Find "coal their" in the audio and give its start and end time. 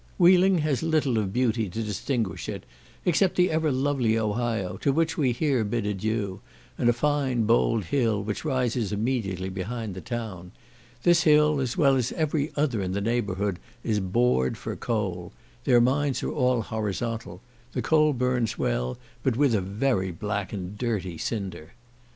14.75-15.79